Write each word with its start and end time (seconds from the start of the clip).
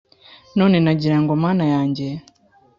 none 0.57 0.77
nagira 0.83 1.17
ngo 1.21 1.31
mana 1.43 1.63
yanjye 1.73 2.07